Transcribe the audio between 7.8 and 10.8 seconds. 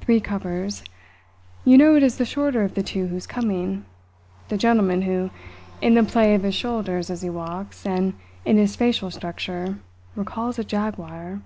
and in his facial structure, recalls a